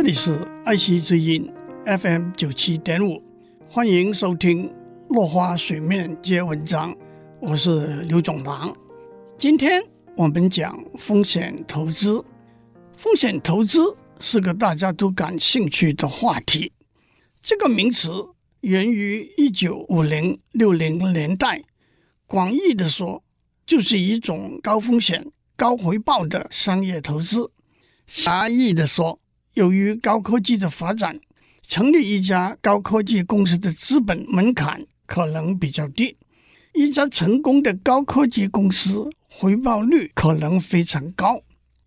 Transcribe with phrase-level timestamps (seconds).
[0.00, 1.46] 这里是爱惜之音
[1.84, 3.22] FM 九七点五，
[3.66, 4.72] 欢迎收听
[5.10, 6.96] 落花水面皆文章，
[7.38, 8.74] 我是刘总郎。
[9.36, 9.82] 今天
[10.16, 12.24] 我们讲风险投资。
[12.96, 16.72] 风险投资是个大家都感兴趣的话题。
[17.42, 18.10] 这个名词
[18.62, 21.62] 源于一九五零六零年代，
[22.26, 23.22] 广义的说，
[23.66, 27.50] 就是一种高风险高回报的商业投资；
[28.06, 29.19] 狭义的说，
[29.54, 31.18] 由于高科技的发展，
[31.66, 36.16] 成立一家高科技公司的资本门槛可能比较低，
[36.74, 41.42] 一家成功的高科技公司回报率可能非常高。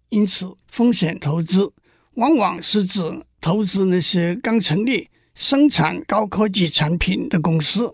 [0.09, 1.73] 因此，风险投资
[2.16, 3.02] 往往是指
[3.41, 7.91] 投资那些刚成立、生产高科技产品的公司。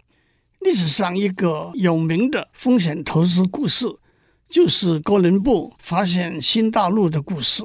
[0.60, 3.86] 历史上一个有名的风险投资故事，
[4.50, 7.64] 就是哥伦布发现新大陆的故事。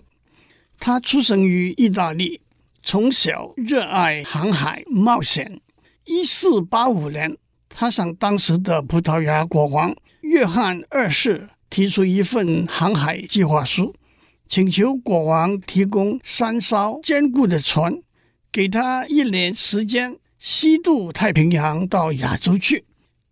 [0.87, 2.43] 他出生于意大利，
[2.83, 5.59] 从小热爱航海冒险。
[6.05, 7.39] 一四八五年，
[7.71, 13.95] 他向当时的葡萄牙国王约翰二世提出一份航海计划书，
[14.47, 18.03] 请求国王提供三艘坚固的船，
[18.53, 22.85] 给他一年时间西渡太平洋到亚洲去，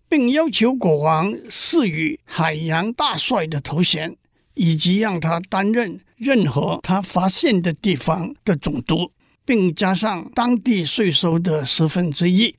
[0.09, 4.17] 并要求国王赐予海洋大帅的头衔。
[4.55, 9.11] 以及让他担任任何他发现的地方的总督，
[9.45, 12.55] 并加上当地税收的十分之一。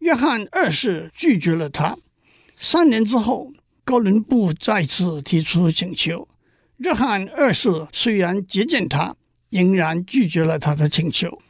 [0.00, 1.96] 约翰二世拒绝了他。
[2.56, 3.52] 三年之后，
[3.84, 6.26] 哥伦布再次提出请求。
[6.78, 9.14] 约翰二世虽然接见他，
[9.50, 11.40] 仍然拒绝了他的请求。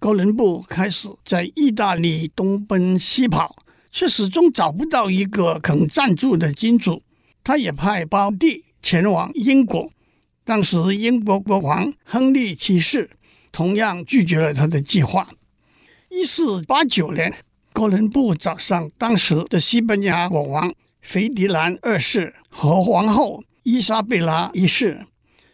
[0.00, 3.54] 哥伦布开始在意大利东奔西跑，
[3.92, 7.04] 却始终找不到一个肯赞助的金主。
[7.44, 8.64] 他也派胞弟。
[8.84, 9.90] 前往英国，
[10.44, 13.08] 当时英国国王亨利七世
[13.50, 15.26] 同样拒绝了他的计划。
[16.10, 17.34] 一四八九年，
[17.72, 25.06] 哥伦布找上当时的西班牙国王斐迪南二世和皇后伊莎贝拉一世。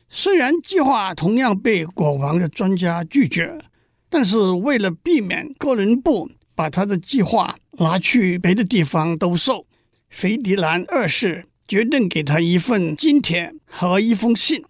[0.08, 3.56] 虽然计划同样被国王的专家拒绝，
[4.08, 9.66] 但是为了避免哥伦布把他的计划拿去别的地方兜售，
[10.08, 11.46] 斐迪南二世。
[11.68, 14.60] 决定给他一份金帖和一封信，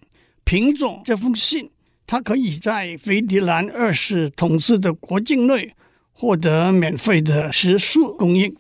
[0.51, 1.71] 凭着这封信，
[2.09, 5.77] 他可以在斐迪南二世统治的国境内
[6.11, 8.57] 获得免费的食宿供应。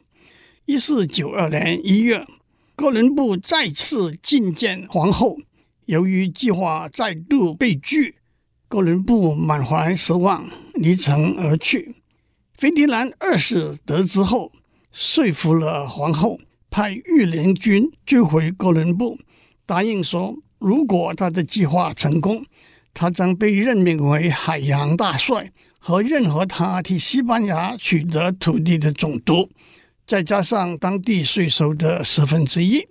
[0.66, 2.24] 一四九二年一月，
[2.76, 5.38] 哥伦布再次觐见皇后，
[5.86, 8.14] 由于计划再度被拒，
[8.68, 11.96] 哥伦布满怀失望，离城而去。
[12.56, 14.52] 斐迪南二世得知后，
[14.92, 16.38] 说服了皇后。
[16.70, 19.18] 派御林军追回哥伦布，
[19.66, 22.44] 答应说，如果他的计划成功，
[22.94, 29.50] 他将被任命为海洋大帅和任何他替西班牙取得土地的总督，
[30.06, 32.87] 再加上当地税收的十分之一。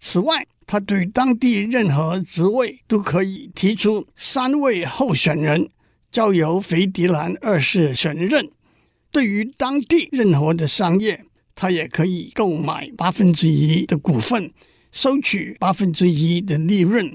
[0.00, 5.68] 此外，他对当地任何职位都可以提出三位候选人，
[6.10, 8.48] 交由斐迪南二世选任。
[9.10, 11.24] 对于当地任何的商业。
[11.54, 14.50] 他也可以购买八分之一的股份，
[14.92, 17.10] 收取八分之一的利润。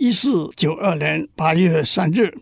[0.00, 2.36] 一四九二年八月三日，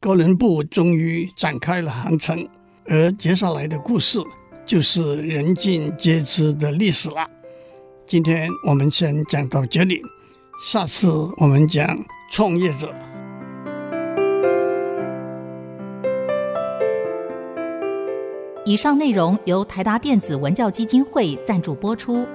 [0.00, 2.46] 哥伦布终于展开了航程，
[2.86, 4.18] 而接下来的故事
[4.66, 7.24] 就是人尽皆知的历史了。
[8.04, 10.02] 今天我们先讲到这里，
[10.60, 11.96] 下次我们讲
[12.32, 12.92] 创业者。
[18.64, 22.26] 以上内容由台达电子文教基金会赞助播出。